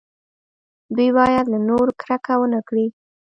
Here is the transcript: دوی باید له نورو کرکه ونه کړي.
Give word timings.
دوی 0.95 1.09
باید 1.17 1.45
له 1.53 1.59
نورو 1.69 1.91
کرکه 2.01 2.33
ونه 2.39 2.59
کړي. 2.67 2.87